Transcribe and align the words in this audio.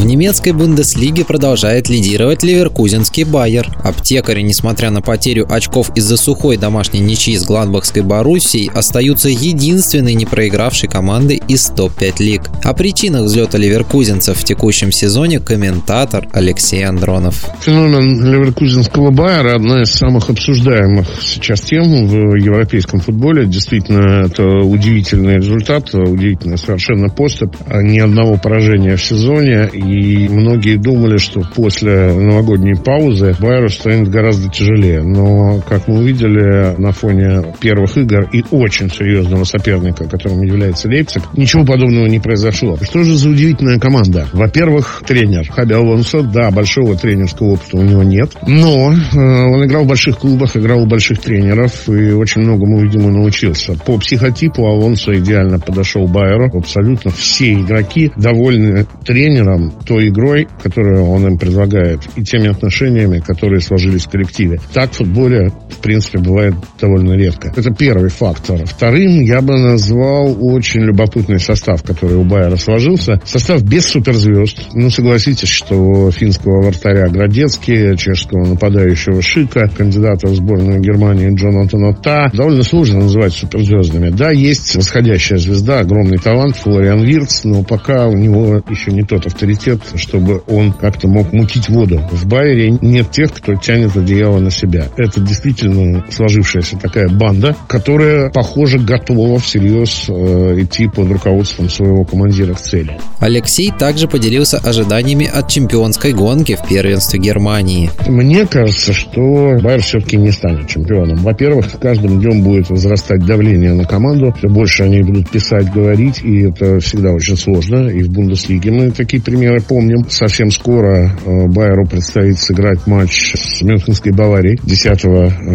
В 0.00 0.06
немецкой 0.06 0.52
Бундеслиге 0.52 1.26
продолжает 1.26 1.90
лидировать 1.90 2.42
ливеркузенский 2.42 3.24
Байер. 3.24 3.68
Аптекари, 3.84 4.40
несмотря 4.40 4.90
на 4.90 5.02
потерю 5.02 5.46
очков 5.46 5.90
из-за 5.94 6.16
сухой 6.16 6.56
домашней 6.56 7.00
ничьи 7.00 7.36
с 7.36 7.44
Гладбахской 7.44 8.02
Боруссией, 8.02 8.70
остаются 8.74 9.28
единственной 9.28 10.14
не 10.14 10.24
проигравшей 10.24 10.88
командой 10.88 11.42
из 11.48 11.66
топ-5 11.66 12.14
лиг. 12.20 12.42
О 12.64 12.72
причинах 12.72 13.24
взлета 13.24 13.58
ливеркузенцев 13.58 14.38
в 14.38 14.42
текущем 14.42 14.90
сезоне 14.90 15.38
комментатор 15.38 16.26
Алексей 16.32 16.82
Андронов. 16.82 17.44
Феномен 17.60 18.24
ливеркузенского 18.24 19.10
Байера 19.10 19.56
одна 19.56 19.82
из 19.82 19.90
самых 19.90 20.30
обсуждаемых 20.30 21.08
сейчас 21.20 21.60
тем 21.60 22.06
в 22.06 22.36
европейском 22.36 23.00
футболе. 23.00 23.44
Действительно, 23.44 24.24
это 24.24 24.44
удивительный 24.44 25.36
результат, 25.36 25.92
удивительный 25.92 26.56
совершенно 26.56 27.10
поступ. 27.10 27.54
Ни 27.68 27.98
одного 27.98 28.38
поражения 28.38 28.96
в 28.96 29.04
сезоне 29.04 29.68
и 29.90 30.28
многие 30.28 30.76
думали, 30.76 31.18
что 31.18 31.42
после 31.54 32.12
новогодней 32.12 32.76
паузы 32.76 33.34
Байеру 33.40 33.68
станет 33.68 34.08
гораздо 34.08 34.48
тяжелее. 34.48 35.02
Но, 35.02 35.60
как 35.68 35.88
мы 35.88 35.98
увидели 35.98 36.76
на 36.80 36.92
фоне 36.92 37.54
первых 37.60 37.96
игр 37.96 38.28
и 38.32 38.44
очень 38.50 38.90
серьезного 38.90 39.44
соперника, 39.44 40.08
которым 40.08 40.42
является 40.42 40.88
Лейпциг, 40.88 41.22
ничего 41.36 41.64
подобного 41.64 42.06
не 42.06 42.20
произошло. 42.20 42.78
Что 42.82 43.02
же 43.02 43.16
за 43.16 43.30
удивительная 43.30 43.78
команда? 43.78 44.28
Во-первых, 44.32 45.02
тренер 45.06 45.50
Хаби 45.50 45.74
Алонсо, 45.74 46.22
да, 46.22 46.50
большого 46.50 46.96
тренерского 46.96 47.54
опыта 47.54 47.76
у 47.76 47.82
него 47.82 48.02
нет, 48.02 48.32
но 48.46 48.92
э, 48.92 49.18
он 49.18 49.64
играл 49.64 49.84
в 49.84 49.88
больших 49.88 50.18
клубах, 50.18 50.56
играл 50.56 50.82
у 50.82 50.86
больших 50.86 51.20
тренеров 51.20 51.88
и 51.88 52.12
очень 52.12 52.42
многому, 52.42 52.80
видимо, 52.80 53.10
научился. 53.10 53.74
По 53.74 53.98
психотипу 53.98 54.66
Алонсо 54.66 55.18
идеально 55.18 55.58
подошел 55.58 56.06
Байеру. 56.06 56.50
Абсолютно 56.56 57.10
все 57.10 57.54
игроки 57.54 58.10
довольны 58.16 58.86
тренером, 59.04 59.72
той 59.84 60.08
игрой, 60.08 60.48
которую 60.62 61.04
он 61.06 61.26
им 61.26 61.38
предлагает, 61.38 62.00
и 62.16 62.22
теми 62.22 62.48
отношениями, 62.48 63.18
которые 63.18 63.60
сложились 63.60 64.04
в 64.04 64.10
коллективе. 64.10 64.60
Так 64.72 64.92
в 64.92 64.96
футболе, 64.96 65.50
в 65.70 65.78
принципе, 65.78 66.18
бывает 66.18 66.54
довольно 66.80 67.14
редко. 67.14 67.52
Это 67.56 67.70
первый 67.72 68.10
фактор. 68.10 68.64
Вторым 68.66 69.22
я 69.22 69.40
бы 69.40 69.58
назвал 69.58 70.36
очень 70.40 70.80
любопытный 70.80 71.40
состав, 71.40 71.82
который 71.82 72.16
у 72.16 72.24
Байера 72.24 72.56
сложился. 72.56 73.20
Состав 73.24 73.62
без 73.62 73.86
суперзвезд. 73.86 74.70
Ну, 74.74 74.90
согласитесь, 74.90 75.48
что 75.48 76.10
финского 76.10 76.62
вратаря 76.62 77.08
Градецки, 77.08 77.96
чешского 77.96 78.46
нападающего 78.46 79.22
Шика, 79.22 79.68
кандидата 79.68 80.28
в 80.28 80.34
сборную 80.34 80.80
Германии 80.80 81.34
Джонатана 81.34 81.94
Та 81.94 82.30
довольно 82.32 82.62
сложно 82.62 83.00
называть 83.00 83.32
суперзвездами. 83.32 84.10
Да, 84.10 84.30
есть 84.30 84.76
восходящая 84.76 85.38
звезда, 85.38 85.80
огромный 85.80 86.18
талант 86.18 86.56
Флориан 86.56 87.02
Вирц, 87.02 87.44
но 87.44 87.62
пока 87.62 88.06
у 88.06 88.16
него 88.16 88.62
еще 88.68 88.92
не 88.92 89.02
тот 89.02 89.26
авторитет, 89.26 89.69
авторитет, 89.70 90.00
чтобы 90.00 90.42
он 90.46 90.72
как-то 90.72 91.08
мог 91.08 91.32
мутить 91.32 91.68
воду. 91.68 92.00
В 92.10 92.26
Байере 92.26 92.70
нет 92.80 93.10
тех, 93.10 93.32
кто 93.32 93.54
тянет 93.54 93.96
одеяло 93.96 94.38
на 94.38 94.50
себя. 94.50 94.88
Это 94.96 95.20
действительно 95.20 96.04
сложившаяся 96.10 96.76
такая 96.76 97.08
банда, 97.08 97.56
которая, 97.68 98.30
похоже, 98.30 98.78
готова 98.78 99.38
всерьез 99.38 100.06
э, 100.08 100.60
идти 100.60 100.88
под 100.88 101.10
руководством 101.10 101.68
своего 101.68 102.04
командира 102.04 102.54
к 102.54 102.60
цели. 102.60 102.98
Алексей 103.20 103.72
также 103.76 104.08
поделился 104.08 104.58
ожиданиями 104.58 105.26
от 105.26 105.48
чемпионской 105.48 106.12
гонки 106.12 106.56
в 106.56 106.68
первенстве 106.68 107.20
Германии. 107.20 107.90
Мне 108.06 108.46
кажется, 108.46 108.92
что 108.92 109.58
Байер 109.62 109.82
все-таки 109.82 110.16
не 110.16 110.30
станет 110.30 110.68
чемпионом. 110.68 111.18
Во-первых, 111.18 111.66
с 111.66 111.78
каждым 111.78 112.20
днем 112.20 112.42
будет 112.42 112.70
возрастать 112.70 113.24
давление 113.24 113.74
на 113.74 113.84
команду. 113.84 114.34
Все 114.38 114.48
больше 114.48 114.84
они 114.84 115.02
будут 115.02 115.30
писать, 115.30 115.72
говорить, 115.72 116.22
и 116.22 116.42
это 116.42 116.80
всегда 116.80 117.12
очень 117.12 117.36
сложно. 117.36 117.88
И 117.88 118.02
в 118.02 118.10
Бундеслиге 118.10 118.70
мы 118.70 118.90
такие 118.90 119.22
примеры 119.22 119.59
помним. 119.60 120.08
Совсем 120.08 120.50
скоро 120.50 121.10
э, 121.24 121.46
Байеру 121.48 121.86
предстоит 121.86 122.38
сыграть 122.38 122.86
матч 122.86 123.34
с 123.34 123.62
Мюнхенской 123.62 124.12
Баварией 124.12 124.58
10 124.62 125.00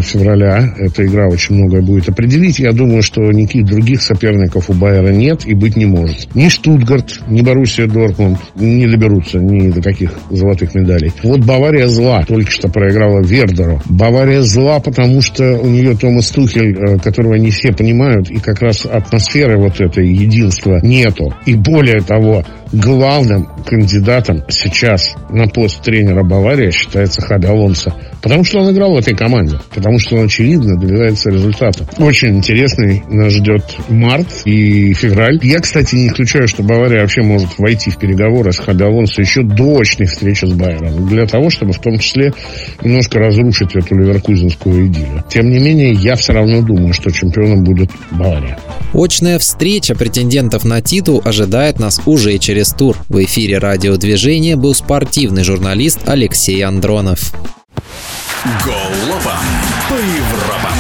февраля. 0.04 0.74
Эта 0.78 1.06
игра 1.06 1.28
очень 1.28 1.56
многое 1.56 1.82
будет 1.82 2.10
определить. 2.10 2.60
Я 2.60 2.72
думаю, 2.72 3.02
что 3.02 3.22
никаких 3.32 3.66
других 3.66 4.02
соперников 4.02 4.70
у 4.70 4.74
Байера 4.74 5.12
нет 5.12 5.46
и 5.46 5.54
быть 5.54 5.76
не 5.76 5.86
может. 5.86 6.34
Ни 6.36 6.50
Штутгарт, 6.50 7.22
ни 7.28 7.42
Боруссия 7.42 7.88
Дортмунд 7.88 8.40
не 8.56 8.88
доберутся 8.88 9.40
ни 9.40 9.70
до 9.70 9.82
каких 9.82 10.12
золотых 10.30 10.76
медалей. 10.76 11.12
Вот 11.24 11.44
Бавария 11.46 11.88
зла. 11.88 12.24
Только 12.28 12.52
что 12.52 12.70
проиграла 12.70 13.22
Вердеру. 13.22 13.82
Бавария 13.86 14.42
зла, 14.42 14.80
потому 14.80 15.22
что 15.22 15.58
у 15.58 15.68
нее 15.68 15.96
Томас 15.96 16.30
Тухель, 16.30 16.78
э, 16.78 17.00
которого 17.00 17.36
не 17.36 17.52
все 17.52 17.72
понимают, 17.72 18.30
и 18.30 18.40
как 18.40 18.62
раз 18.62 18.86
атмосферы 18.86 19.58
вот 19.58 19.80
этой 19.82 20.08
единства 20.08 20.80
нету. 20.82 21.34
И 21.46 21.56
более 21.56 22.02
того, 22.02 22.44
главным 22.72 23.46
кандидатом 23.66 23.95
сейчас 24.50 25.16
на 25.30 25.48
пост 25.48 25.82
тренера 25.82 26.24
Баварии 26.24 26.72
считается 26.72 27.22
Хаби 27.22 27.48
Алонсо. 27.48 27.94
Потому 28.22 28.44
что 28.44 28.60
он 28.60 28.74
играл 28.74 28.94
в 28.94 28.98
этой 28.98 29.16
команде. 29.16 29.60
Потому 29.74 30.00
что 30.00 30.16
он, 30.16 30.26
очевидно, 30.26 30.80
добивается 30.80 31.30
результата. 31.30 31.88
Очень 32.00 32.38
интересный 32.38 33.04
нас 33.08 33.32
ждет 33.32 33.64
март 33.88 34.28
и 34.46 34.94
февраль. 34.94 35.40
Я, 35.44 35.60
кстати, 35.60 35.94
не 35.94 36.08
исключаю, 36.08 36.48
что 36.48 36.64
Бавария 36.64 37.02
вообще 37.02 37.22
может 37.22 37.60
войти 37.60 37.92
в 37.92 37.98
переговоры 37.98 38.52
с 38.52 38.58
Хаби 38.58 38.84
Алонсо 38.84 39.22
еще 39.22 39.44
до 39.44 39.80
очной 39.80 40.08
встречи 40.08 40.46
с 40.46 40.54
Байером. 40.54 41.08
Для 41.08 41.28
того, 41.28 41.52
чтобы 41.52 41.74
в 41.74 41.80
том 41.80 42.00
числе 42.00 42.34
немножко 42.84 43.20
разрушить 43.20 43.76
эту 43.76 43.96
ливеркузинскую 43.96 44.88
идею. 44.88 45.24
Тем 45.30 45.52
не 45.52 45.60
менее, 45.60 45.92
я 45.94 46.16
все 46.16 46.34
равно 46.34 46.62
думаю, 46.62 46.94
что 46.94 47.12
чемпионом 47.12 47.64
будет 47.64 47.92
Бавария. 48.10 48.58
Очная 48.94 49.38
встреча 49.40 49.94
претендентов 49.94 50.64
на 50.64 50.82
титул 50.82 51.22
ожидает 51.24 51.80
нас 51.80 52.02
уже 52.06 52.38
через 52.38 52.70
тур. 52.72 52.98
В 53.10 53.24
эфире 53.24 53.58
радиодвижения 53.86 54.56
был 54.56 54.74
спортивный 54.74 55.44
журналист 55.44 56.00
Алексей 56.08 56.64
Андронов. 56.64 57.32
Голопом 58.64 59.40
по 59.88 59.94
Европам. 59.94 60.75